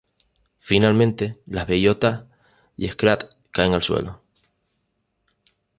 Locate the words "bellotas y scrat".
1.67-3.35